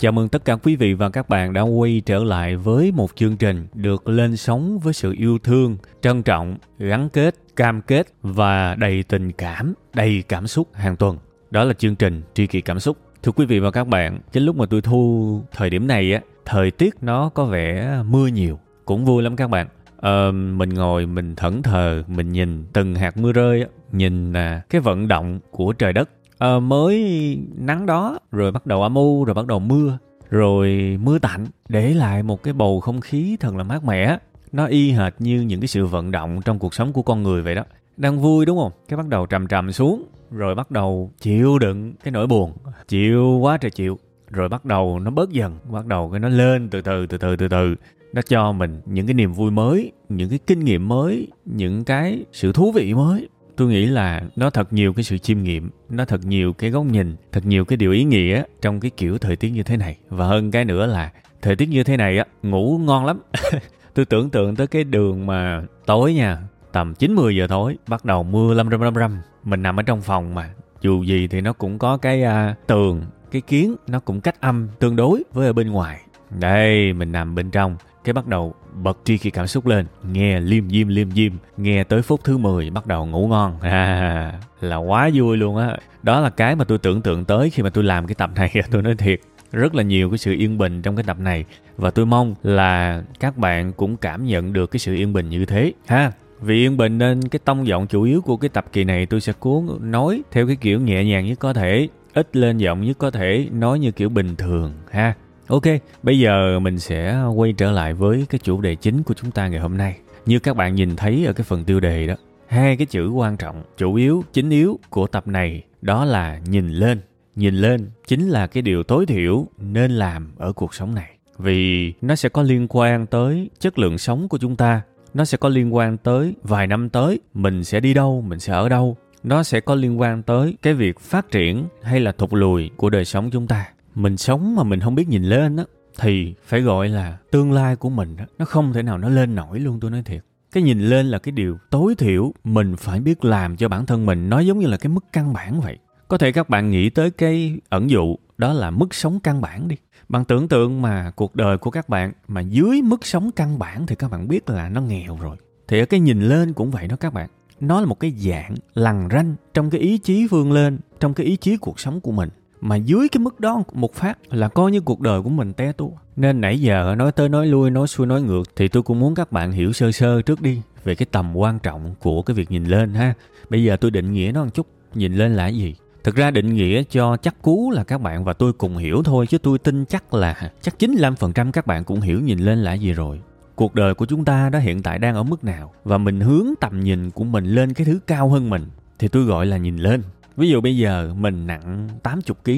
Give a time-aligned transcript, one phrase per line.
[0.00, 3.10] Chào mừng tất cả quý vị và các bạn đã quay trở lại với một
[3.16, 8.06] chương trình được lên sóng với sự yêu thương, trân trọng, gắn kết, cam kết
[8.22, 11.18] và đầy tình cảm, đầy cảm xúc hàng tuần.
[11.50, 12.96] Đó là chương trình Tri Kỳ Cảm Xúc.
[13.22, 16.20] Thưa quý vị và các bạn, chính lúc mà tôi thu thời điểm này á,
[16.44, 19.68] thời tiết nó có vẻ mưa nhiều, cũng vui lắm các bạn.
[19.96, 24.80] Ờ, mình ngồi mình thẫn thờ mình nhìn từng hạt mưa rơi nhìn à, cái
[24.80, 26.10] vận động của trời đất
[26.44, 29.98] uh, mới nắng đó rồi bắt đầu âm u rồi bắt đầu mưa
[30.30, 31.46] rồi mưa tạnh.
[31.68, 34.18] Để lại một cái bầu không khí thật là mát mẻ.
[34.52, 37.42] Nó y hệt như những cái sự vận động trong cuộc sống của con người
[37.42, 37.64] vậy đó.
[37.96, 38.72] Đang vui đúng không?
[38.88, 42.52] Cái bắt đầu trầm trầm xuống rồi bắt đầu chịu đựng cái nỗi buồn.
[42.88, 43.98] Chịu quá trời chịu
[44.30, 47.36] rồi bắt đầu nó bớt dần bắt đầu cái nó lên từ từ từ từ
[47.36, 47.74] từ từ.
[48.12, 52.24] Nó cho mình những cái niềm vui mới những cái kinh nghiệm mới những cái
[52.32, 53.28] sự thú vị mới
[53.60, 56.84] tôi nghĩ là nó thật nhiều cái sự chiêm nghiệm nó thật nhiều cái góc
[56.84, 59.98] nhìn thật nhiều cái điều ý nghĩa trong cái kiểu thời tiết như thế này.
[60.08, 63.20] Và hơn cái nữa là thời tiết như thế này á ngủ ngon lắm.
[63.94, 66.38] Tôi tưởng tượng tới cái đường mà tối nha
[66.72, 69.18] tầm 9 10 giờ tối bắt đầu mưa lâm râm râm râm.
[69.44, 70.50] Mình nằm ở trong phòng mà
[70.80, 74.68] dù gì thì nó cũng có cái uh, tường cái kiến nó cũng cách âm
[74.78, 76.00] tương đối với ở bên ngoài.
[76.30, 79.86] Đây mình nằm bên trong cái bắt đầu bật tri kỳ cảm xúc lên.
[80.12, 81.32] Nghe liêm diêm liêm diêm.
[81.56, 83.60] Nghe tới phút thứ 10 bắt đầu ngủ ngon.
[83.60, 85.76] À, là quá vui luôn á.
[86.02, 88.54] Đó là cái mà tôi tưởng tượng tới khi mà tôi làm cái tập này.
[88.70, 89.20] Tôi nói thiệt
[89.52, 91.44] rất là nhiều cái sự yên bình trong cái tập này.
[91.76, 95.44] Và tôi mong là các bạn cũng cảm nhận được cái sự yên bình như
[95.44, 95.72] thế.
[95.86, 99.06] Ha vì yên bình nên cái tông giọng chủ yếu của cái tập kỳ này
[99.06, 102.80] tôi sẽ cố nói theo cái kiểu nhẹ nhàng nhất có thể ít lên giọng
[102.80, 104.72] nhất có thể nói như kiểu bình thường.
[104.90, 105.14] Ha.
[105.50, 105.62] Ok,
[106.02, 109.48] bây giờ mình sẽ quay trở lại với cái chủ đề chính của chúng ta
[109.48, 109.96] ngày hôm nay.
[110.26, 112.14] Như các bạn nhìn thấy ở cái phần tiêu đề đó,
[112.46, 116.68] hai cái chữ quan trọng, chủ yếu, chính yếu của tập này đó là nhìn
[116.68, 117.00] lên.
[117.36, 121.10] Nhìn lên chính là cái điều tối thiểu nên làm ở cuộc sống này.
[121.38, 124.82] Vì nó sẽ có liên quan tới chất lượng sống của chúng ta,
[125.14, 128.52] nó sẽ có liên quan tới vài năm tới mình sẽ đi đâu, mình sẽ
[128.52, 132.32] ở đâu, nó sẽ có liên quan tới cái việc phát triển hay là thụt
[132.32, 135.64] lùi của đời sống chúng ta mình sống mà mình không biết nhìn lên á
[135.98, 139.34] thì phải gọi là tương lai của mình đó, nó không thể nào nó lên
[139.34, 140.24] nổi luôn tôi nói thiệt.
[140.52, 144.06] Cái nhìn lên là cái điều tối thiểu mình phải biết làm cho bản thân
[144.06, 145.78] mình nó giống như là cái mức căn bản vậy.
[146.08, 149.68] Có thể các bạn nghĩ tới cái ẩn dụ đó là mức sống căn bản
[149.68, 149.76] đi.
[150.08, 153.86] Bạn tưởng tượng mà cuộc đời của các bạn mà dưới mức sống căn bản
[153.86, 155.36] thì các bạn biết là nó nghèo rồi.
[155.68, 157.28] Thì ở cái nhìn lên cũng vậy đó các bạn.
[157.60, 161.26] Nó là một cái dạng lằn ranh trong cái ý chí vươn lên trong cái
[161.26, 162.28] ý chí cuộc sống của mình
[162.60, 165.72] mà dưới cái mức đó một phát là coi như cuộc đời của mình té
[165.72, 169.00] tua nên nãy giờ nói tới nói lui, nói xuôi, nói ngược thì tôi cũng
[169.00, 172.34] muốn các bạn hiểu sơ sơ trước đi về cái tầm quan trọng của cái
[172.34, 173.14] việc nhìn lên ha.
[173.50, 175.74] Bây giờ tôi định nghĩa nó một chút, nhìn lên là gì?
[176.04, 179.26] Thực ra định nghĩa cho chắc cú là các bạn và tôi cùng hiểu thôi
[179.26, 182.92] chứ tôi tin chắc là, chắc 95% các bạn cũng hiểu nhìn lên là gì
[182.92, 183.20] rồi.
[183.54, 185.72] Cuộc đời của chúng ta đó hiện tại đang ở mức nào?
[185.84, 188.66] Và mình hướng tầm nhìn của mình lên cái thứ cao hơn mình
[188.98, 190.02] thì tôi gọi là nhìn lên
[190.40, 192.50] ví dụ bây giờ mình nặng 80 kg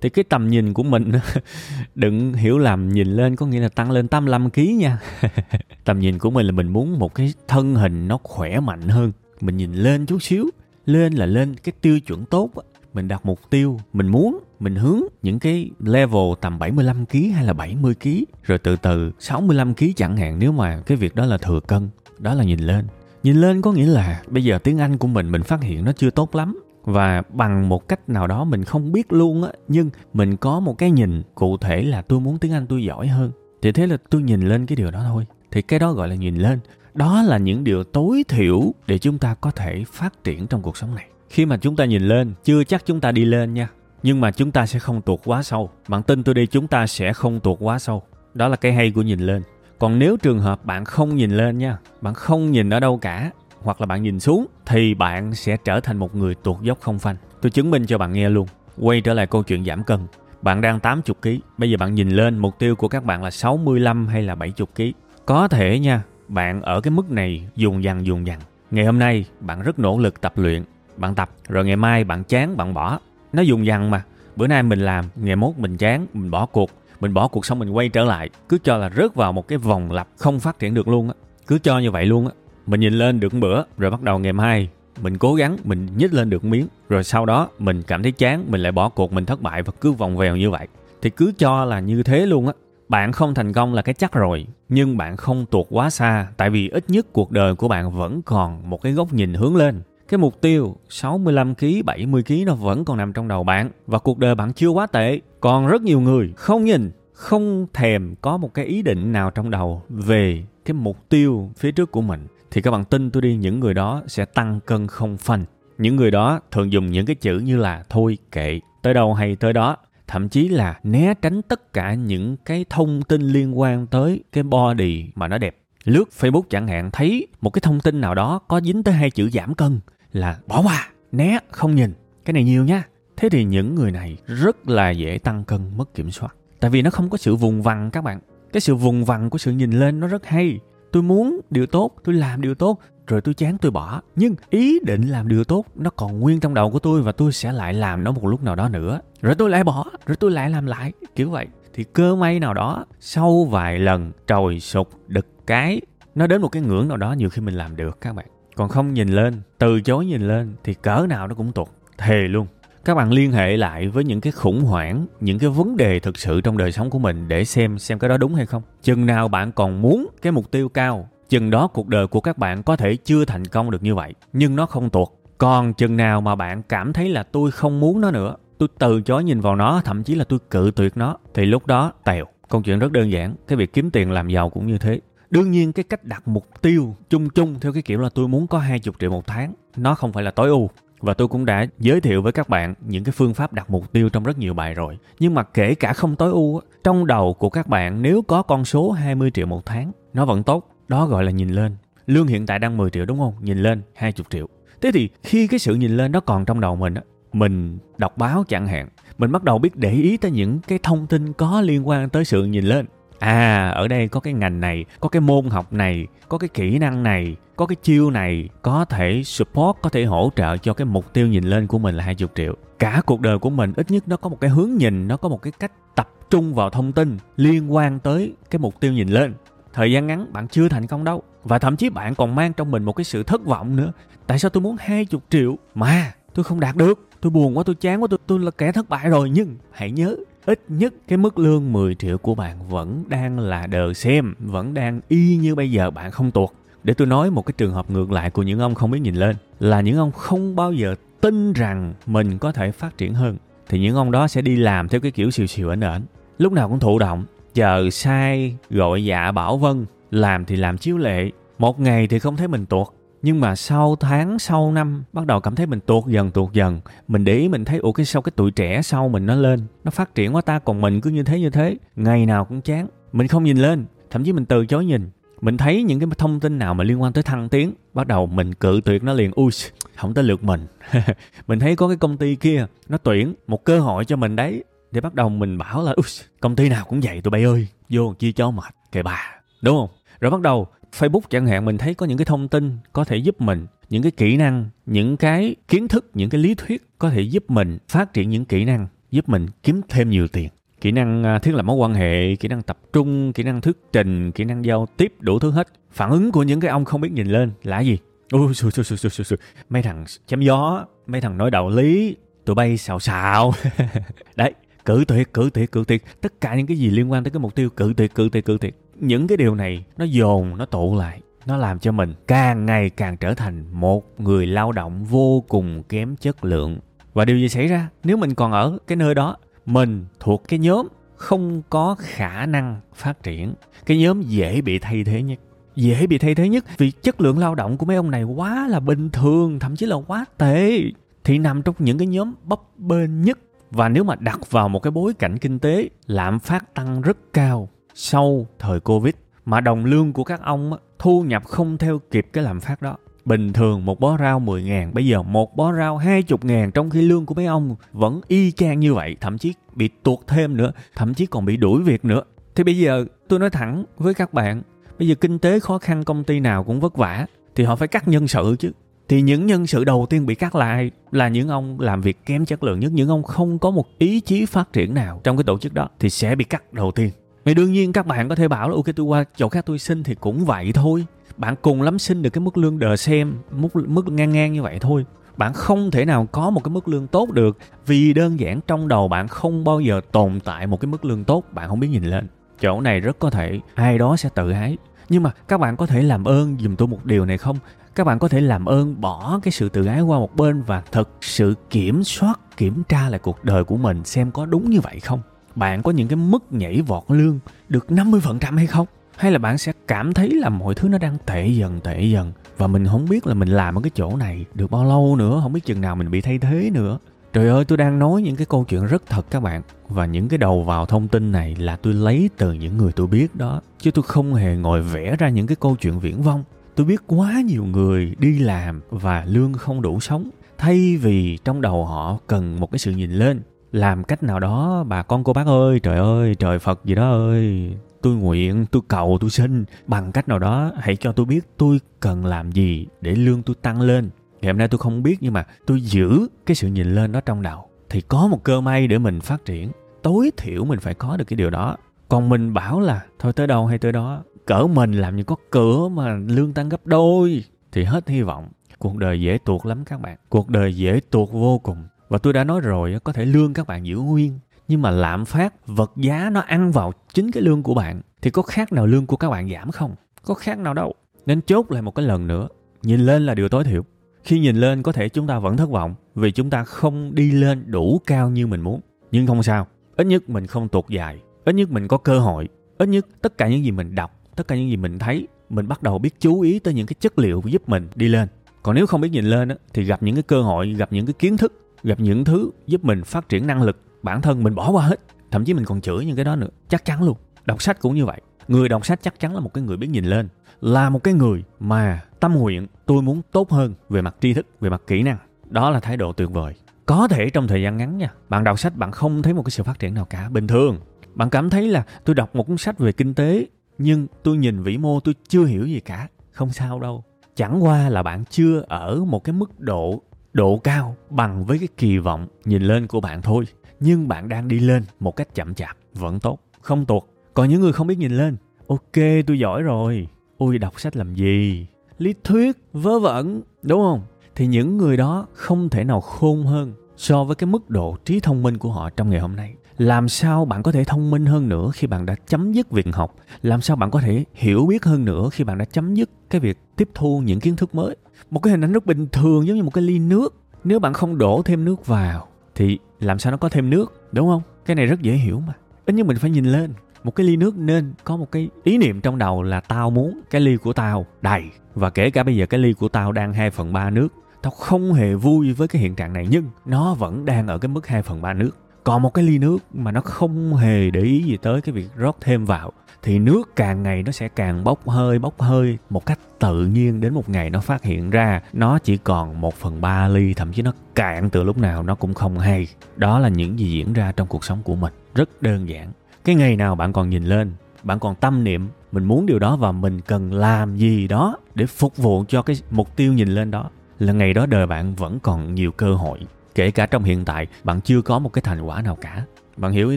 [0.00, 1.12] thì cái tầm nhìn của mình
[1.94, 4.98] đừng hiểu lầm nhìn lên có nghĩa là tăng lên 85 kg nha.
[5.84, 9.12] tầm nhìn của mình là mình muốn một cái thân hình nó khỏe mạnh hơn.
[9.40, 10.50] Mình nhìn lên chút xíu,
[10.86, 12.50] lên là lên cái tiêu chuẩn tốt
[12.94, 17.44] Mình đặt mục tiêu, mình muốn, mình hướng những cái level tầm 75 kg hay
[17.44, 18.08] là 70 kg,
[18.42, 21.88] rồi từ từ 65 kg chẳng hạn nếu mà cái việc đó là thừa cân,
[22.18, 22.84] đó là nhìn lên.
[23.22, 25.92] Nhìn lên có nghĩa là bây giờ tiếng Anh của mình mình phát hiện nó
[25.92, 29.90] chưa tốt lắm và bằng một cách nào đó mình không biết luôn á, nhưng
[30.12, 33.30] mình có một cái nhìn cụ thể là tôi muốn tiếng anh tôi giỏi hơn.
[33.62, 35.26] Thì thế là tôi nhìn lên cái điều đó thôi.
[35.50, 36.58] Thì cái đó gọi là nhìn lên.
[36.94, 40.76] Đó là những điều tối thiểu để chúng ta có thể phát triển trong cuộc
[40.76, 41.06] sống này.
[41.28, 43.68] Khi mà chúng ta nhìn lên, chưa chắc chúng ta đi lên nha,
[44.02, 45.70] nhưng mà chúng ta sẽ không tuột quá sâu.
[45.88, 48.02] Bạn tin tôi đi, chúng ta sẽ không tuột quá sâu.
[48.34, 49.42] Đó là cái hay của nhìn lên.
[49.78, 53.30] Còn nếu trường hợp bạn không nhìn lên nha, bạn không nhìn ở đâu cả
[53.62, 56.98] hoặc là bạn nhìn xuống thì bạn sẽ trở thành một người tuột dốc không
[56.98, 57.16] phanh.
[57.42, 58.46] Tôi chứng minh cho bạn nghe luôn.
[58.78, 60.00] Quay trở lại câu chuyện giảm cân.
[60.42, 61.28] Bạn đang 80 kg,
[61.58, 64.66] bây giờ bạn nhìn lên mục tiêu của các bạn là 65 hay là 70
[64.76, 64.82] kg.
[65.26, 68.40] Có thể nha, bạn ở cái mức này dùng dằn dùng dằn.
[68.70, 70.64] Ngày hôm nay bạn rất nỗ lực tập luyện,
[70.96, 72.98] bạn tập rồi ngày mai bạn chán bạn bỏ.
[73.32, 74.02] Nó dùng dằn mà.
[74.36, 76.70] Bữa nay mình làm, ngày mốt mình chán, mình bỏ cuộc,
[77.00, 79.58] mình bỏ cuộc xong mình quay trở lại, cứ cho là rớt vào một cái
[79.58, 81.14] vòng lặp không phát triển được luôn á.
[81.46, 82.32] Cứ cho như vậy luôn á.
[82.66, 84.68] Mình nhìn lên được một bữa rồi bắt đầu ngày mai.
[85.02, 88.44] Mình cố gắng mình nhích lên được miếng rồi sau đó mình cảm thấy chán
[88.48, 90.66] mình lại bỏ cuộc mình thất bại và cứ vòng vèo như vậy.
[91.02, 92.52] Thì cứ cho là như thế luôn á.
[92.88, 96.50] Bạn không thành công là cái chắc rồi nhưng bạn không tuột quá xa tại
[96.50, 99.82] vì ít nhất cuộc đời của bạn vẫn còn một cái góc nhìn hướng lên.
[100.08, 103.98] Cái mục tiêu 65 kg, 70 kg nó vẫn còn nằm trong đầu bạn và
[103.98, 105.20] cuộc đời bạn chưa quá tệ.
[105.40, 109.50] Còn rất nhiều người không nhìn, không thèm có một cái ý định nào trong
[109.50, 113.36] đầu về cái mục tiêu phía trước của mình thì các bạn tin tôi đi
[113.36, 115.44] những người đó sẽ tăng cân không phanh.
[115.78, 119.36] Những người đó thường dùng những cái chữ như là thôi kệ, tới đâu hay
[119.36, 119.76] tới đó.
[120.06, 124.44] Thậm chí là né tránh tất cả những cái thông tin liên quan tới cái
[124.44, 125.56] body mà nó đẹp.
[125.84, 129.10] Lướt Facebook chẳng hạn thấy một cái thông tin nào đó có dính tới hai
[129.10, 129.80] chữ giảm cân
[130.12, 131.92] là bỏ qua, né, không nhìn.
[132.24, 132.84] Cái này nhiều nha.
[133.16, 136.34] Thế thì những người này rất là dễ tăng cân mất kiểm soát.
[136.60, 138.20] Tại vì nó không có sự vùng vằng các bạn.
[138.52, 140.58] Cái sự vùng vằng của sự nhìn lên nó rất hay
[140.92, 144.00] tôi muốn điều tốt, tôi làm điều tốt, rồi tôi chán, tôi bỏ.
[144.16, 147.32] Nhưng ý định làm điều tốt nó còn nguyên trong đầu của tôi và tôi
[147.32, 149.00] sẽ lại làm nó một lúc nào đó nữa.
[149.22, 151.46] Rồi tôi lại bỏ, rồi tôi lại làm lại, kiểu vậy.
[151.74, 155.80] Thì cơ may nào đó, sau vài lần trồi sụt đực cái,
[156.14, 158.26] nó đến một cái ngưỡng nào đó nhiều khi mình làm được các bạn.
[158.56, 162.28] Còn không nhìn lên, từ chối nhìn lên thì cỡ nào nó cũng tụt, thề
[162.28, 162.46] luôn
[162.84, 166.18] các bạn liên hệ lại với những cái khủng hoảng, những cái vấn đề thực
[166.18, 168.62] sự trong đời sống của mình để xem xem cái đó đúng hay không.
[168.82, 172.38] Chừng nào bạn còn muốn cái mục tiêu cao, chừng đó cuộc đời của các
[172.38, 174.14] bạn có thể chưa thành công được như vậy.
[174.32, 175.08] Nhưng nó không tuột.
[175.38, 179.02] Còn chừng nào mà bạn cảm thấy là tôi không muốn nó nữa, tôi từ
[179.02, 182.24] chối nhìn vào nó, thậm chí là tôi cự tuyệt nó, thì lúc đó tèo.
[182.48, 185.00] Câu chuyện rất đơn giản, cái việc kiếm tiền làm giàu cũng như thế.
[185.30, 188.46] Đương nhiên cái cách đặt mục tiêu chung chung theo cái kiểu là tôi muốn
[188.46, 191.66] có 20 triệu một tháng, nó không phải là tối ưu và tôi cũng đã
[191.78, 194.54] giới thiệu với các bạn những cái phương pháp đặt mục tiêu trong rất nhiều
[194.54, 194.98] bài rồi.
[195.18, 198.64] Nhưng mà kể cả không tối ưu, trong đầu của các bạn nếu có con
[198.64, 200.68] số 20 triệu một tháng, nó vẫn tốt.
[200.88, 201.76] Đó gọi là nhìn lên.
[202.06, 203.34] Lương hiện tại đang 10 triệu đúng không?
[203.40, 204.46] Nhìn lên 20 triệu.
[204.80, 206.94] Thế thì khi cái sự nhìn lên nó còn trong đầu mình,
[207.32, 208.88] mình đọc báo chẳng hạn,
[209.18, 212.24] mình bắt đầu biết để ý tới những cái thông tin có liên quan tới
[212.24, 212.86] sự nhìn lên.
[213.20, 216.78] À, ở đây có cái ngành này, có cái môn học này, có cái kỹ
[216.78, 220.84] năng này, có cái chiêu này có thể support có thể hỗ trợ cho cái
[220.84, 222.54] mục tiêu nhìn lên của mình là 20 triệu.
[222.78, 225.28] Cả cuộc đời của mình ít nhất nó có một cái hướng nhìn nó có
[225.28, 229.08] một cái cách tập trung vào thông tin liên quan tới cái mục tiêu nhìn
[229.08, 229.34] lên.
[229.72, 231.22] Thời gian ngắn bạn chưa thành công đâu.
[231.44, 233.92] Và thậm chí bạn còn mang trong mình một cái sự thất vọng nữa.
[234.26, 235.56] Tại sao tôi muốn 20 triệu?
[235.74, 237.08] Mà tôi không đạt được.
[237.20, 239.30] Tôi buồn quá tôi chán quá tôi tôi là kẻ thất bại rồi.
[239.30, 243.66] Nhưng hãy nhớ ít nhất cái mức lương 10 triệu của bạn vẫn đang là
[243.66, 246.50] đờ xem, vẫn đang y như bây giờ, bạn không tuột.
[246.84, 249.14] Để tôi nói một cái trường hợp ngược lại của những ông không biết nhìn
[249.14, 253.36] lên, là những ông không bao giờ tin rằng mình có thể phát triển hơn,
[253.68, 256.02] thì những ông đó sẽ đi làm theo cái kiểu xìu xìu ảnh ảnh
[256.40, 260.98] lúc nào cũng thụ động, chờ sai, gọi dạ bảo vân, làm thì làm chiếu
[260.98, 262.88] lệ, một ngày thì không thấy mình tuột
[263.22, 266.80] nhưng mà sau tháng, sau năm, bắt đầu cảm thấy mình tuột dần tuột dần.
[267.08, 269.60] Mình để ý, mình thấy, ủa, cái sau cái tuổi trẻ sau mình nó lên?
[269.84, 271.76] Nó phát triển quá ta, còn mình cứ như thế như thế.
[271.96, 272.86] Ngày nào cũng chán.
[273.12, 275.10] Mình không nhìn lên, thậm chí mình từ chối nhìn.
[275.40, 278.26] Mình thấy những cái thông tin nào mà liên quan tới thăng tiến, bắt đầu
[278.26, 279.32] mình cự tuyệt nó liền.
[279.34, 279.50] Ui,
[279.96, 280.66] không tới lượt mình.
[281.46, 284.64] Mình thấy có cái công ty kia, nó tuyển một cơ hội cho mình đấy.
[284.92, 286.04] Để bắt đầu mình bảo là, ui,
[286.40, 287.66] công ty nào cũng vậy tụi bay ơi.
[287.88, 288.74] Vô chia cho mệt.
[288.92, 289.40] Kệ bà.
[289.62, 289.88] Đúng không?
[290.20, 293.16] Rồi bắt đầu facebook chẳng hạn mình thấy có những cái thông tin có thể
[293.16, 297.10] giúp mình những cái kỹ năng những cái kiến thức những cái lý thuyết có
[297.10, 300.48] thể giúp mình phát triển những kỹ năng giúp mình kiếm thêm nhiều tiền.
[300.80, 303.76] Kỹ năng à, thiết lập mối quan hệ kỹ năng tập trung kỹ năng thuyết
[303.92, 305.68] trình kỹ năng giao tiếp đủ thứ hết.
[305.92, 307.98] Phản ứng của những cái ông không biết nhìn lên là gì?
[308.32, 309.36] Ui xù, xù, xù, xù, xù.
[309.70, 313.52] mấy thằng chém gió mấy thằng nói đạo lý tụi bay xào xào.
[314.36, 314.54] Đấy
[314.84, 316.04] cử tuyệt cử tuyệt cử tuyệt.
[316.20, 318.44] Tất cả những cái gì liên quan tới cái mục tiêu cử tuyệt cử tuyệt
[318.44, 322.14] cử tuyệt những cái điều này nó dồn, nó tụ lại, nó làm cho mình
[322.26, 326.78] càng ngày càng trở thành một người lao động vô cùng kém chất lượng.
[327.12, 327.88] Và điều gì xảy ra?
[328.04, 332.80] Nếu mình còn ở cái nơi đó, mình thuộc cái nhóm không có khả năng
[332.94, 333.54] phát triển.
[333.86, 335.38] Cái nhóm dễ bị thay thế nhất.
[335.76, 338.68] Dễ bị thay thế nhất vì chất lượng lao động của mấy ông này quá
[338.68, 340.80] là bình thường, thậm chí là quá tệ.
[341.24, 343.38] Thì nằm trong những cái nhóm bấp bênh nhất.
[343.70, 347.18] Và nếu mà đặt vào một cái bối cảnh kinh tế, lạm phát tăng rất
[347.32, 347.68] cao
[348.02, 349.14] sau thời covid
[349.44, 352.96] mà đồng lương của các ông thu nhập không theo kịp cái lạm phát đó
[353.24, 356.90] Bình thường một bó rau 10 ngàn, bây giờ một bó rau 20 ngàn trong
[356.90, 360.56] khi lương của mấy ông vẫn y chang như vậy, thậm chí bị tuột thêm
[360.56, 362.22] nữa, thậm chí còn bị đuổi việc nữa.
[362.54, 364.62] Thì bây giờ tôi nói thẳng với các bạn,
[364.98, 367.88] bây giờ kinh tế khó khăn công ty nào cũng vất vả, thì họ phải
[367.88, 368.72] cắt nhân sự chứ.
[369.08, 372.44] Thì những nhân sự đầu tiên bị cắt lại là những ông làm việc kém
[372.44, 375.44] chất lượng nhất, những ông không có một ý chí phát triển nào trong cái
[375.44, 377.10] tổ chức đó thì sẽ bị cắt đầu tiên.
[377.44, 379.78] Vì đương nhiên các bạn có thể bảo là, ok, tôi qua chỗ khác tôi
[379.78, 381.06] xin thì cũng vậy thôi.
[381.36, 384.62] Bạn cùng lắm xin được cái mức lương đờ xem, mức mức ngang ngang như
[384.62, 385.06] vậy thôi.
[385.36, 388.88] Bạn không thể nào có một cái mức lương tốt được vì đơn giản trong
[388.88, 391.88] đầu bạn không bao giờ tồn tại một cái mức lương tốt, bạn không biết
[391.88, 392.28] nhìn lên.
[392.60, 394.76] Chỗ này rất có thể ai đó sẽ tự ái
[395.08, 397.56] nhưng mà các bạn có thể làm ơn dùm tôi một điều này không?
[397.94, 400.82] Các bạn có thể làm ơn bỏ cái sự tự ái qua một bên và
[400.92, 404.80] thực sự kiểm soát, kiểm tra lại cuộc đời của mình xem có đúng như
[404.80, 405.20] vậy không?
[405.60, 407.38] Bạn có những cái mức nhảy vọt lương
[407.68, 408.86] được 50% hay không?
[409.16, 412.32] Hay là bạn sẽ cảm thấy là mọi thứ nó đang tệ dần tệ dần?
[412.56, 415.40] Và mình không biết là mình làm ở cái chỗ này được bao lâu nữa,
[415.42, 416.98] không biết chừng nào mình bị thay thế nữa.
[417.32, 419.62] Trời ơi, tôi đang nói những cái câu chuyện rất thật các bạn.
[419.88, 423.06] Và những cái đầu vào thông tin này là tôi lấy từ những người tôi
[423.06, 423.60] biết đó.
[423.78, 426.44] Chứ tôi không hề ngồi vẽ ra những cái câu chuyện viễn vông.
[426.74, 430.30] Tôi biết quá nhiều người đi làm và lương không đủ sống.
[430.58, 434.84] Thay vì trong đầu họ cần một cái sự nhìn lên làm cách nào đó,
[434.88, 437.74] bà con cô bác ơi, trời ơi, trời phật gì đó ơi.
[438.02, 439.64] Tôi nguyện, tôi cầu, tôi xin.
[439.86, 443.56] Bằng cách nào đó, hãy cho tôi biết tôi cần làm gì để lương tôi
[443.62, 444.10] tăng lên.
[444.40, 447.20] Ngày hôm nay tôi không biết, nhưng mà tôi giữ cái sự nhìn lên đó
[447.20, 447.68] trong đầu.
[447.88, 449.70] Thì có một cơ may để mình phát triển.
[450.02, 451.76] Tối thiểu mình phải có được cái điều đó.
[452.08, 455.36] Còn mình bảo là, thôi tới đâu hay tới đó, cỡ mình làm như có
[455.50, 457.44] cửa mà lương tăng gấp đôi.
[457.72, 458.48] Thì hết hy vọng.
[458.78, 460.16] Cuộc đời dễ tuột lắm các bạn.
[460.28, 463.66] Cuộc đời dễ tuột vô cùng và tôi đã nói rồi có thể lương các
[463.66, 464.38] bạn giữ nguyên,
[464.68, 468.30] nhưng mà lạm phát, vật giá nó ăn vào chính cái lương của bạn, thì
[468.30, 469.94] có khác nào lương của các bạn giảm không?
[470.22, 470.94] Có khác nào đâu.
[471.26, 472.48] Nên chốt lại một cái lần nữa,
[472.82, 473.82] nhìn lên là điều tối thiểu.
[474.22, 477.32] Khi nhìn lên, có thể chúng ta vẫn thất vọng vì chúng ta không đi
[477.32, 478.80] lên đủ cao như mình muốn.
[479.12, 482.48] Nhưng không sao, ít nhất mình không tuột dài, ít nhất mình có cơ hội,
[482.78, 485.68] ít nhất tất cả những gì mình đọc, tất cả những gì mình thấy, mình
[485.68, 488.28] bắt đầu biết chú ý tới những cái chất liệu giúp mình đi lên.
[488.62, 491.14] Còn nếu không biết nhìn lên thì gặp những cái cơ hội, gặp những cái
[491.18, 491.52] kiến thức
[491.82, 495.00] gặp những thứ giúp mình phát triển năng lực, bản thân mình bỏ qua hết.
[495.30, 496.48] Thậm chí mình còn chửi những cái đó nữa.
[496.68, 497.16] Chắc chắn luôn.
[497.44, 498.20] Đọc sách cũng như vậy.
[498.48, 500.28] Người đọc sách chắc chắn là một cái người biết nhìn lên,
[500.60, 504.46] là một cái người mà tâm nguyện tôi muốn tốt hơn về mặt tri thức,
[504.60, 505.18] về mặt kỹ năng.
[505.48, 506.54] Đó là thái độ tuyệt vời.
[506.86, 509.50] Có thể trong thời gian ngắn nha, bạn đọc sách bạn không thấy một cái
[509.50, 510.28] sự phát triển nào cả.
[510.28, 510.78] Bình thường,
[511.14, 513.46] bạn cảm thấy là tôi đọc một cuốn sách về kinh tế,
[513.78, 516.08] nhưng tôi nhìn vĩ mô tôi chưa hiểu gì cả.
[516.32, 517.04] Không sao đâu.
[517.36, 521.68] Chẳng qua là bạn chưa ở một cái mức độ độ cao bằng với cái
[521.76, 523.44] kỳ vọng nhìn lên của bạn thôi.
[523.80, 527.02] Nhưng bạn đang đi lên một cách chậm chạp, vẫn tốt, không tuột.
[527.34, 528.36] Còn những người không biết nhìn lên,
[528.68, 530.08] ok, tôi giỏi rồi.
[530.38, 531.66] Ui đọc sách làm gì?
[531.98, 534.02] Lý thuyết, vớ vẩn, đúng không?
[534.34, 538.20] Thì những người đó không thể nào khôn hơn so với cái mức độ trí
[538.20, 539.54] thông minh của họ trong ngày hôm nay.
[539.78, 542.86] Làm sao bạn có thể thông minh hơn nữa khi bạn đã chấm dứt việc
[542.92, 543.14] học?
[543.42, 546.40] Làm sao bạn có thể hiểu biết hơn nữa khi bạn đã chấm dứt cái
[546.40, 547.96] việc tiếp thu những kiến thức mới?
[548.30, 550.34] Một cái hình ảnh rất bình thường giống như một cái ly nước.
[550.64, 554.28] Nếu bạn không đổ thêm nước vào thì làm sao nó có thêm nước, đúng
[554.28, 554.42] không?
[554.66, 555.52] Cái này rất dễ hiểu mà.
[555.86, 556.72] Ít nhất mình phải nhìn lên.
[557.04, 560.20] Một cái ly nước nên có một cái ý niệm trong đầu là tao muốn
[560.30, 561.42] cái ly của tao đầy.
[561.74, 564.08] Và kể cả bây giờ cái ly của tao đang 2 phần 3 nước,
[564.42, 567.68] tao không hề vui với cái hiện trạng này, nhưng nó vẫn đang ở cái
[567.68, 568.50] mức 2 phần 3 nước
[568.84, 571.88] còn một cái ly nước mà nó không hề để ý gì tới cái việc
[571.96, 576.06] rót thêm vào, thì nước càng ngày nó sẽ càng bốc hơi bốc hơi một
[576.06, 579.80] cách tự nhiên đến một ngày nó phát hiện ra nó chỉ còn một phần
[579.80, 582.66] ba ly, thậm chí nó cạn từ lúc nào nó cũng không hay.
[582.96, 585.92] Đó là những gì diễn ra trong cuộc sống của mình, rất đơn giản.
[586.24, 589.56] Cái ngày nào bạn còn nhìn lên, bạn còn tâm niệm, mình muốn điều đó
[589.56, 593.50] và mình cần làm gì đó để phục vụ cho cái mục tiêu nhìn lên
[593.50, 596.18] đó, là ngày đó đời bạn vẫn còn nhiều cơ hội
[596.54, 599.24] kể cả trong hiện tại, bạn chưa có một cái thành quả nào cả.
[599.56, 599.96] Bạn hiểu ý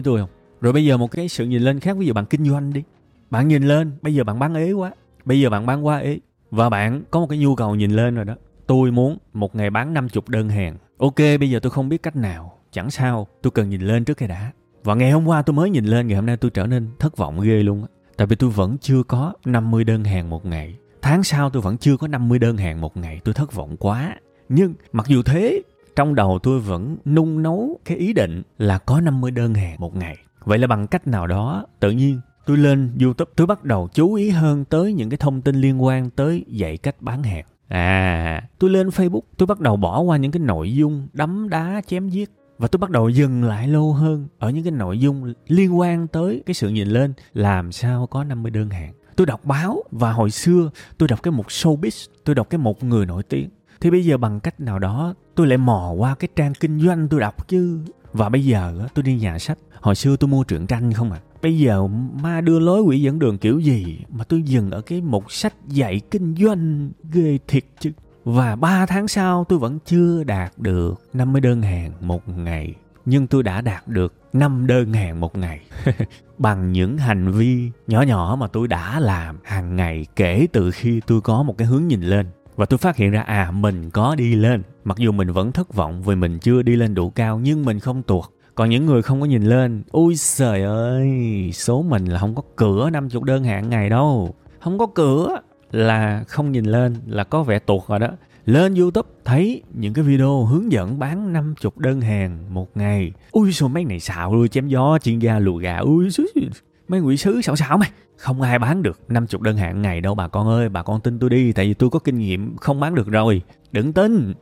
[0.00, 0.30] tôi không?
[0.60, 2.82] Rồi bây giờ một cái sự nhìn lên khác, ví dụ bạn kinh doanh đi.
[3.30, 4.90] Bạn nhìn lên, bây giờ bạn bán ế quá.
[5.24, 6.18] Bây giờ bạn bán quá ế.
[6.50, 8.34] Và bạn có một cái nhu cầu nhìn lên rồi đó.
[8.66, 10.76] Tôi muốn một ngày bán 50 đơn hàng.
[10.98, 12.58] Ok, bây giờ tôi không biết cách nào.
[12.72, 14.52] Chẳng sao, tôi cần nhìn lên trước cái đã.
[14.84, 17.16] Và ngày hôm qua tôi mới nhìn lên, ngày hôm nay tôi trở nên thất
[17.16, 17.88] vọng ghê luôn á.
[18.16, 20.76] Tại vì tôi vẫn chưa có 50 đơn hàng một ngày.
[21.02, 23.20] Tháng sau tôi vẫn chưa có 50 đơn hàng một ngày.
[23.24, 24.16] Tôi thất vọng quá.
[24.48, 25.62] Nhưng mặc dù thế
[25.96, 29.96] trong đầu tôi vẫn nung nấu cái ý định là có 50 đơn hàng một
[29.96, 30.16] ngày.
[30.44, 34.14] Vậy là bằng cách nào đó, tự nhiên, tôi lên youtube, tôi bắt đầu chú
[34.14, 37.44] ý hơn tới những cái thông tin liên quan tới dạy cách bán hàng.
[37.68, 41.80] À tôi lên facebook, tôi bắt đầu bỏ qua những cái nội dung đấm đá,
[41.86, 45.34] chém giết và tôi bắt đầu dừng lại lâu hơn ở những cái nội dung
[45.46, 48.92] liên quan tới cái sự nhìn lên làm sao có 50 đơn hàng.
[49.16, 52.84] Tôi đọc báo và hồi xưa tôi đọc cái một showbiz, tôi đọc cái một
[52.84, 53.48] người nổi tiếng
[53.80, 57.08] thì bây giờ bằng cách nào đó, tôi lại mò qua cái trang kinh doanh
[57.08, 57.80] tôi đọc chứ.
[58.12, 59.58] Và bây giờ tôi đi nhà sách.
[59.80, 61.20] Hồi xưa tôi mua truyện tranh không à.
[61.42, 61.86] Bây giờ
[62.22, 65.54] ma đưa lối quỷ dẫn đường kiểu gì mà tôi dừng ở cái một sách
[65.68, 67.92] dạy kinh doanh ghê thiệt chứ.
[68.24, 72.74] Và ba tháng sau tôi vẫn chưa đạt được 50 đơn hàng một ngày.
[73.04, 75.60] Nhưng tôi đã đạt được 5 đơn hàng một ngày.
[76.38, 81.00] Bằng những hành vi nhỏ nhỏ mà tôi đã làm hàng ngày kể từ khi
[81.06, 84.14] tôi có một cái hướng nhìn lên và tôi phát hiện ra à mình có
[84.14, 84.62] đi lên.
[84.84, 87.80] Mặc dù mình vẫn thất vọng vì mình chưa đi lên đủ cao, nhưng mình
[87.80, 88.24] không tuột.
[88.54, 91.10] Còn những người không có nhìn lên ui trời ơi,
[91.52, 94.34] số mình là không có cửa 50 đơn hàng ngày đâu.
[94.60, 98.08] Không có cửa là không nhìn lên, là có vẻ tuột rồi đó.
[98.46, 103.12] Lên youtube, thấy những cái video hướng dẫn bán 50 đơn hàng một ngày.
[103.30, 105.76] Ui, sao mấy này xạo luôn, chém gió chuyên gia lùa gà.
[105.76, 106.08] Ui
[106.88, 110.14] mấy quỷ sứ xạo xạo mày không ai bán được 50 đơn hàng ngày đâu
[110.14, 112.80] bà con ơi bà con tin tôi đi tại vì tôi có kinh nghiệm không
[112.80, 113.42] bán được rồi.
[113.72, 114.34] Đừng tin.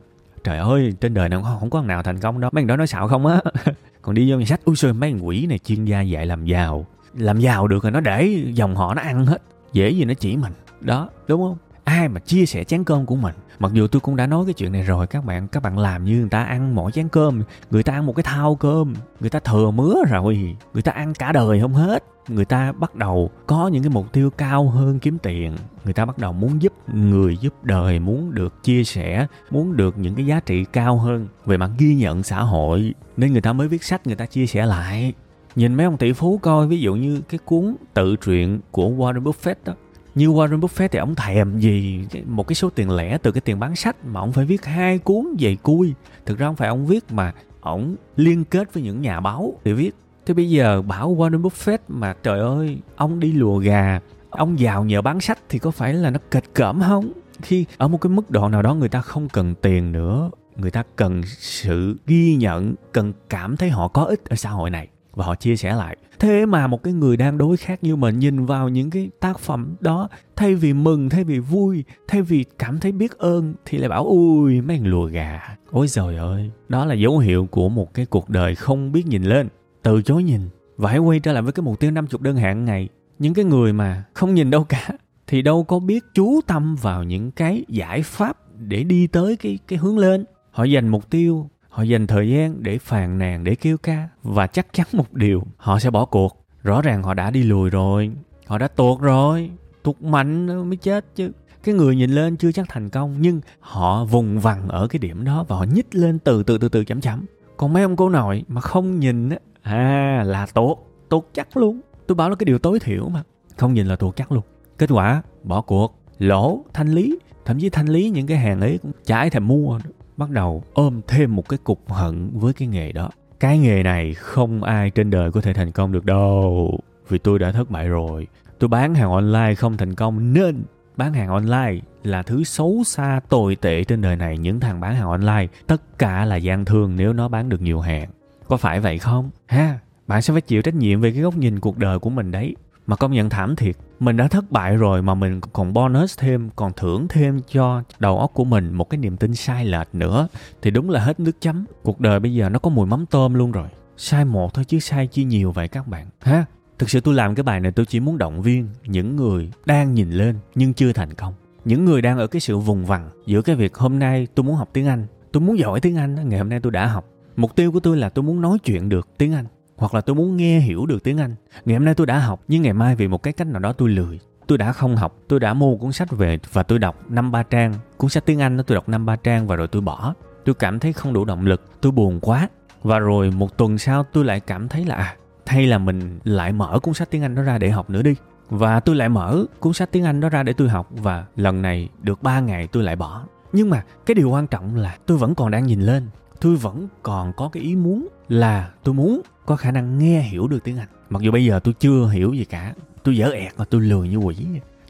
[0.43, 2.49] Trời ơi trên đời này không, không có thằng nào thành công đâu.
[2.53, 3.41] Mấy thằng đó nói xạo không á.
[4.01, 6.45] Còn đi vô nhà sách ui xôi mấy thằng quỷ này chuyên gia dạy làm
[6.45, 6.85] giàu.
[7.13, 9.41] Làm giàu được rồi nó để dòng họ nó ăn hết.
[9.73, 10.53] Dễ gì nó chỉ mình.
[10.81, 11.57] Đó đúng không?
[11.83, 14.53] Ai mà chia sẻ chén cơm của mình mặc dù tôi cũng đã nói cái
[14.53, 17.43] chuyện này rồi, các bạn các bạn làm như người ta ăn mỗi chén cơm,
[17.71, 21.13] người ta ăn một cái thao cơm, người ta thừa mứa rồi, người ta ăn
[21.13, 22.03] cả đời không hết.
[22.27, 26.05] Người ta bắt đầu có những cái mục tiêu cao hơn kiếm tiền, người ta
[26.05, 30.25] bắt đầu muốn giúp người giúp đời, muốn được chia sẻ, muốn được những cái
[30.25, 33.83] giá trị cao hơn về mặt ghi nhận xã hội, nên người ta mới viết
[33.83, 35.13] sách, người ta chia sẻ lại.
[35.55, 39.23] Nhìn mấy ông tỷ phú coi, ví dụ như cái cuốn tự truyện của Warren
[39.23, 39.73] Buffett đó
[40.15, 43.59] như Warren Buffett thì ông thèm gì một cái số tiền lẻ từ cái tiền
[43.59, 45.93] bán sách mà ông phải viết hai cuốn về cui?
[46.25, 49.73] Thực ra không phải ông viết mà ông liên kết với những nhà báo để
[49.73, 49.95] viết.
[50.25, 54.83] Thế bây giờ bảo Warren Buffett mà trời ơi, ông đi lùa gà, ông giàu
[54.83, 57.11] nhờ bán sách thì có phải là nó kịch cỡm không?
[57.41, 60.71] Khi ở một cái mức độ nào đó người ta không cần tiền nữa, người
[60.71, 64.87] ta cần sự ghi nhận, cần cảm thấy họ có ích ở xã hội này
[65.15, 65.97] và họ chia sẻ lại.
[66.19, 69.39] Thế mà một cái người đang đối khác như mình nhìn vào những cái tác
[69.39, 73.77] phẩm đó, thay vì mừng, thay vì vui, thay vì cảm thấy biết ơn thì
[73.77, 75.41] lại bảo, ui, mấy thằng lùa gà.
[75.71, 79.23] Ôi trời ơi, đó là dấu hiệu của một cái cuộc đời không biết nhìn
[79.23, 79.47] lên,
[79.83, 80.41] từ chối nhìn
[80.77, 82.89] và hãy quay trở lại với cái mục tiêu 50 đơn hạn ngày.
[83.19, 84.89] Những cái người mà không nhìn đâu cả
[85.27, 89.59] thì đâu có biết chú tâm vào những cái giải pháp để đi tới cái
[89.67, 90.25] cái hướng lên.
[90.51, 94.47] Họ dành mục tiêu họ dành thời gian để phàn nàn, để kêu ca, và
[94.47, 96.45] chắc chắn một điều, họ sẽ bỏ cuộc.
[96.63, 98.11] Rõ ràng họ đã đi lùi rồi,
[98.45, 99.49] họ đã tuột rồi,
[99.83, 101.31] tuột mạnh mới chết chứ.
[101.63, 105.23] Cái người nhìn lên chưa chắc thành công, nhưng họ vùng vằng ở cái điểm
[105.23, 107.25] đó và họ nhích lên từ từ từ từ chậm chậm
[107.57, 110.77] còn mấy ông cô nội mà không nhìn á à là tuột
[111.09, 111.81] tuột chắc luôn.
[112.07, 113.23] Tôi bảo là cái điều tối thiểu mà,
[113.57, 114.43] không nhìn là tuột chắc luôn.
[114.77, 115.99] Kết quả, bỏ cuộc.
[116.17, 119.47] Lỗ, thanh lý, thậm chí thanh lý những cái hàng ấy cũng chả ai thèm
[119.47, 123.09] mua nữa bắt đầu ôm thêm một cái cục hận với cái nghề đó.
[123.39, 127.39] Cái nghề này không ai trên đời có thể thành công được đâu, vì tôi
[127.39, 128.27] đã thất bại rồi.
[128.59, 130.63] Tôi bán hàng online không thành công nên
[130.97, 134.37] bán hàng online là thứ xấu xa tồi tệ trên đời này.
[134.37, 137.79] Những thằng bán hàng online, tất cả là gian thương nếu nó bán được nhiều
[137.79, 138.09] hàng.
[138.47, 139.29] Có phải vậy không?
[139.47, 142.31] Ha, bạn sẽ phải chịu trách nhiệm về cái góc nhìn cuộc đời của mình
[142.31, 142.55] đấy
[142.87, 146.49] mà công nhận thảm thiệt, mình đã thất bại rồi mà mình còn bonus thêm,
[146.55, 150.27] còn thưởng thêm cho đầu óc của mình một cái niềm tin sai lệch nữa.
[150.61, 151.65] Thì đúng là hết nước chấm.
[151.83, 153.67] Cuộc đời bây giờ nó có mùi mắm tôm luôn rồi.
[153.97, 156.07] Sai một thôi chứ sai chi nhiều vậy các bạn.
[156.21, 156.45] Ha?
[156.79, 159.93] Thực sự tôi làm cái bài này tôi chỉ muốn động viên những người đang
[159.93, 161.33] nhìn lên nhưng chưa thành công.
[161.65, 164.55] Những người đang ở cái sự vùng vằng giữa cái việc hôm nay tôi muốn
[164.55, 165.07] học tiếng anh.
[165.31, 167.05] Tôi muốn giỏi tiếng anh ngày hôm nay tôi đã học.
[167.35, 169.45] Mục tiêu của tôi là tôi muốn nói chuyện được tiếng anh
[169.77, 171.35] hoặc là tôi muốn nghe hiểu được tiếng Anh.
[171.65, 173.73] Ngày hôm nay tôi đã học, nhưng ngày mai vì một cái cách nào đó
[173.73, 174.19] tôi lười.
[174.47, 177.43] Tôi đã không học, tôi đã mua cuốn sách về và tôi đọc năm ba
[177.43, 177.73] trang.
[177.97, 180.13] Cuốn sách tiếng Anh đó tôi đọc năm ba trang và rồi tôi bỏ.
[180.45, 182.49] Tôi cảm thấy không đủ động lực, tôi buồn quá.
[182.83, 186.51] Và rồi một tuần sau tôi lại cảm thấy là à, hay là mình lại
[186.51, 188.15] mở cuốn sách tiếng Anh đó ra để học nữa đi.
[188.49, 191.61] Và tôi lại mở cuốn sách tiếng Anh đó ra để tôi học và lần
[191.61, 193.23] này được 3 ngày tôi lại bỏ.
[193.51, 196.07] Nhưng mà cái điều quan trọng là tôi vẫn còn đang nhìn lên
[196.43, 200.47] tôi vẫn còn có cái ý muốn là tôi muốn có khả năng nghe hiểu
[200.47, 200.87] được tiếng Anh.
[201.09, 204.09] Mặc dù bây giờ tôi chưa hiểu gì cả, tôi dở ẹt và tôi lười
[204.09, 204.35] như quỷ.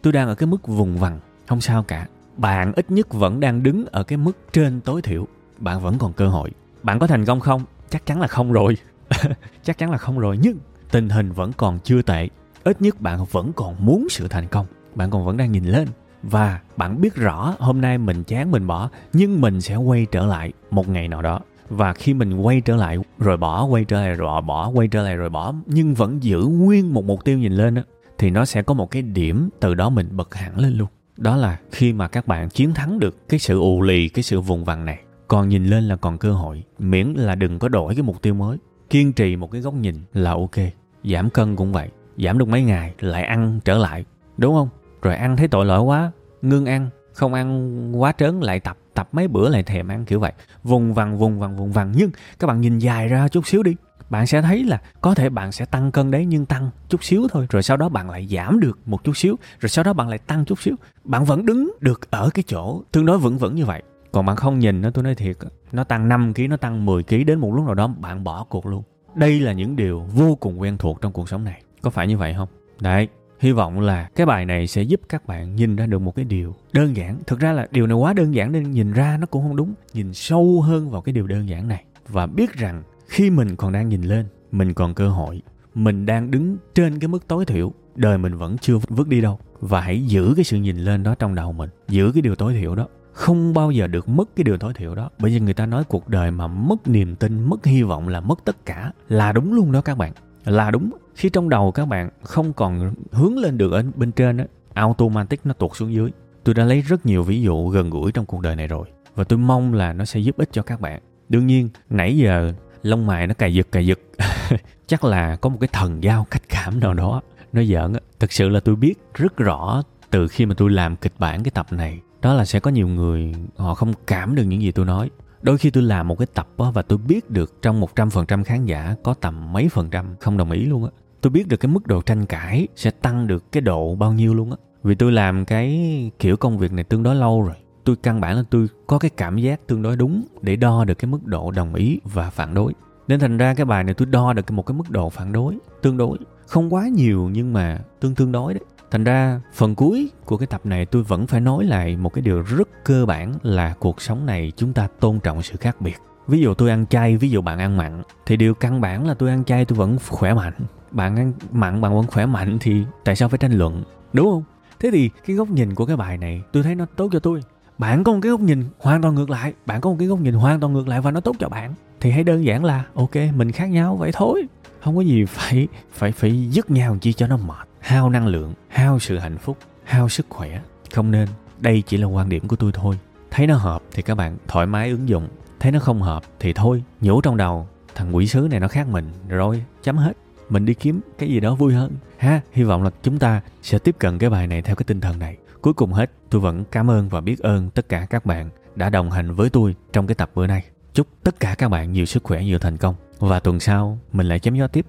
[0.01, 2.07] Tôi đang ở cái mức vùng vằng, không sao cả.
[2.37, 5.27] Bạn ít nhất vẫn đang đứng ở cái mức trên tối thiểu.
[5.57, 6.51] Bạn vẫn còn cơ hội.
[6.83, 7.65] Bạn có thành công không?
[7.89, 8.77] Chắc chắn là không rồi.
[9.63, 10.39] chắc chắn là không rồi.
[10.41, 10.57] Nhưng
[10.91, 12.29] tình hình vẫn còn chưa tệ.
[12.63, 14.65] Ít nhất bạn vẫn còn muốn sự thành công.
[14.95, 15.87] Bạn còn vẫn đang nhìn lên
[16.23, 20.25] và bạn biết rõ hôm nay mình chán mình bỏ, nhưng mình sẽ quay trở
[20.25, 21.39] lại một ngày nào đó.
[21.69, 25.03] Và khi mình quay trở lại, rồi bỏ, quay trở lại, rồi bỏ, quay trở
[25.03, 27.83] lại, rồi bỏ, nhưng vẫn giữ nguyên một mục tiêu nhìn lên á,
[28.17, 30.87] thì nó sẽ có một cái điểm từ đó mình bật hẳn lên luôn.
[31.17, 34.41] Đó là khi mà các bạn chiến thắng được cái sự ù lì, cái sự
[34.41, 37.95] vùng vằng này, còn nhìn lên là còn cơ hội, miễn là đừng có đổi
[37.95, 38.57] cái mục tiêu mới.
[38.89, 40.55] Kiên trì một cái góc nhìn là ok,
[41.03, 44.05] giảm cân cũng vậy, giảm được mấy ngày, lại ăn trở lại,
[44.37, 44.69] đúng không?
[45.03, 46.11] Rồi ăn thấy tội lỗi quá,
[46.41, 50.19] ngưng ăn, không ăn quá trớn, lại tập tập mấy bữa lại thèm ăn, kiểu
[50.19, 50.33] vậy.
[50.63, 51.93] Vùng vằng vùng vằng vùng vằng.
[51.95, 53.75] Nhưng các bạn nhìn dài ra chút xíu đi,
[54.09, 57.27] bạn sẽ thấy là có thể bạn sẽ tăng cân đấy, nhưng tăng chút xíu
[57.31, 57.47] thôi.
[57.49, 60.17] Rồi sau đó bạn lại giảm được một chút xíu, rồi sau đó bạn lại
[60.17, 60.75] tăng chút xíu.
[61.03, 63.83] Bạn vẫn đứng được ở cái chỗ tương đối vững vững như vậy.
[64.11, 65.37] Còn bạn không nhìn nó tôi nói thiệt
[65.71, 68.45] nó tăng 5 kg nó tăng 10 kg đến một lúc nào đó, bạn bỏ
[68.49, 68.83] cuộc luôn.
[69.15, 71.61] Đây là những điều vô cùng quen thuộc trong cuộc sống này.
[71.81, 72.47] Có phải như vậy không?
[72.81, 73.07] Đấy
[73.43, 76.25] hy vọng là cái bài này sẽ giúp các bạn nhìn ra được một cái
[76.25, 77.17] điều đơn giản.
[77.27, 79.73] Thực ra là điều này quá đơn giản nên nhìn ra nó cũng không đúng.
[79.93, 81.83] Nhìn sâu hơn vào cái điều đơn giản này.
[82.07, 85.41] Và biết rằng khi mình còn đang nhìn lên, mình còn cơ hội.
[85.75, 87.73] Mình đang đứng trên cái mức tối thiểu.
[87.95, 89.39] Đời mình vẫn chưa vứt đi đâu.
[89.59, 91.69] Và hãy giữ cái sự nhìn lên đó trong đầu mình.
[91.87, 92.87] Giữ cái điều tối thiểu đó.
[93.13, 95.09] Không bao giờ được mất cái điều tối thiểu đó.
[95.19, 98.19] Bởi vì người ta nói cuộc đời mà mất niềm tin, mất hy vọng là
[98.19, 98.91] mất tất cả.
[99.09, 100.11] Là đúng luôn đó các bạn.
[100.45, 104.37] Là đúng khi trong đầu các bạn không còn hướng lên được ở bên trên
[104.37, 106.11] á, automatic nó tuột xuống dưới.
[106.43, 109.23] Tôi đã lấy rất nhiều ví dụ gần gũi trong cuộc đời này rồi, và
[109.23, 111.01] tôi mong là nó sẽ giúp ích cho các bạn.
[111.29, 113.99] Đương nhiên, nãy giờ lông mày nó cài giật cài giật.
[114.87, 117.21] Chắc là có một cái thần giao cách cảm nào đó
[117.53, 117.99] nó giỡn á.
[118.19, 121.51] Thực sự là tôi biết rất rõ từ khi mà tôi làm kịch bản cái
[121.51, 124.85] tập này, đó là sẽ có nhiều người họ không cảm được những gì tôi
[124.85, 125.09] nói.
[125.41, 128.09] Đôi khi tôi làm một cái tập á, và tôi biết được trong một trăm
[128.09, 130.91] phần trăm khán giả có tầm mấy phần trăm không đồng ý luôn á
[131.23, 134.33] tôi biết được cái mức độ tranh cãi sẽ tăng được cái độ bao nhiêu
[134.33, 134.57] luôn á.
[134.83, 137.55] Vì tôi làm cái kiểu công việc này tương đối lâu rồi.
[137.83, 140.93] Tôi căn bản là tôi có cái cảm giác tương đối đúng để đo được
[140.93, 142.73] cái mức độ đồng ý và phản đối.
[143.07, 145.57] Nên thành ra cái bài này tôi đo được một cái mức độ phản đối,
[145.81, 146.17] tương đối.
[146.47, 148.63] Không quá nhiều nhưng mà tương tương đối đấy.
[148.91, 152.21] Thành ra phần cuối của cái tập này tôi vẫn phải nói lại một cái
[152.21, 155.97] điều rất cơ bản là cuộc sống này chúng ta tôn trọng sự khác biệt.
[156.27, 159.13] Ví dụ tôi ăn chay, ví dụ bạn ăn mặn, thì điều căn bản là
[159.13, 160.53] tôi ăn chay tôi vẫn khỏe mạnh
[160.93, 163.83] bạn ăn mặn, bạn vẫn khỏe mạnh thì tại sao phải tranh luận?
[164.13, 164.43] Đúng không?
[164.79, 167.41] Thế thì cái góc nhìn của cái bài này, tôi thấy nó tốt cho tôi.
[167.77, 170.19] Bạn có một cái góc nhìn hoàn toàn ngược lại, bạn có một cái góc
[170.19, 171.73] nhìn hoàn toàn ngược lại và nó tốt cho bạn.
[171.99, 174.43] Thì hãy đơn giản là, ok, mình khác nhau, vậy thôi.
[174.81, 177.67] Không có gì phải phải phải dứt nhau chi cho nó mệt.
[177.79, 180.61] Hao năng lượng, hao sự hạnh phúc, hao sức khỏe.
[180.93, 181.27] Không nên,
[181.59, 182.99] đây chỉ là quan điểm của tôi thôi.
[183.31, 185.27] Thấy nó hợp thì các bạn thoải mái ứng dụng.
[185.59, 187.67] Thấy nó không hợp thì thôi nhủ trong đầu.
[187.95, 190.13] Thằng quỷ sứ này nó khác mình, rồi, chấm hết
[190.49, 192.41] mình đi kiếm cái gì đó vui hơn, ha?
[192.51, 195.19] Hy vọng là chúng ta sẽ tiếp cận cái bài này theo cái tinh thần
[195.19, 195.37] này.
[195.61, 198.89] Cuối cùng hết, tôi vẫn cảm ơn và biết ơn tất cả các bạn đã
[198.89, 200.63] đồng hành với tôi trong cái tập bữa nay.
[200.93, 202.95] Chúc tất cả các bạn nhiều sức khỏe, nhiều thành công.
[203.19, 204.85] Và tuần sau, mình lại chém gió tiếp.